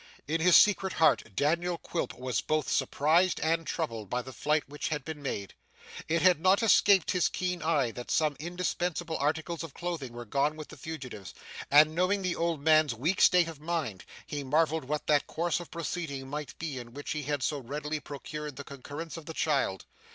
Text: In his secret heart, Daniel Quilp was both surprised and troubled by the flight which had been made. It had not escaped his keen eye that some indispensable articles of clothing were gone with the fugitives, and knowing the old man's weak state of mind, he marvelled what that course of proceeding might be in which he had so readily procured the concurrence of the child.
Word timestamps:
In 0.27 0.41
his 0.41 0.55
secret 0.55 0.93
heart, 0.93 1.35
Daniel 1.35 1.77
Quilp 1.77 2.15
was 2.17 2.41
both 2.41 2.67
surprised 2.71 3.39
and 3.41 3.67
troubled 3.67 4.09
by 4.09 4.23
the 4.23 4.33
flight 4.33 4.67
which 4.67 4.87
had 4.89 5.05
been 5.05 5.21
made. 5.21 5.53
It 6.07 6.23
had 6.23 6.39
not 6.39 6.63
escaped 6.63 7.11
his 7.11 7.29
keen 7.29 7.61
eye 7.61 7.91
that 7.91 8.09
some 8.09 8.35
indispensable 8.39 9.15
articles 9.17 9.61
of 9.61 9.75
clothing 9.75 10.13
were 10.13 10.25
gone 10.25 10.55
with 10.55 10.69
the 10.69 10.75
fugitives, 10.75 11.35
and 11.69 11.93
knowing 11.93 12.23
the 12.23 12.35
old 12.35 12.61
man's 12.63 12.95
weak 12.95 13.21
state 13.21 13.47
of 13.47 13.61
mind, 13.61 14.03
he 14.25 14.43
marvelled 14.43 14.85
what 14.85 15.05
that 15.05 15.27
course 15.27 15.59
of 15.59 15.69
proceeding 15.69 16.27
might 16.27 16.57
be 16.57 16.79
in 16.79 16.95
which 16.95 17.11
he 17.11 17.21
had 17.21 17.43
so 17.43 17.59
readily 17.59 17.99
procured 17.99 18.55
the 18.55 18.63
concurrence 18.63 19.17
of 19.17 19.27
the 19.27 19.35
child. 19.35 19.85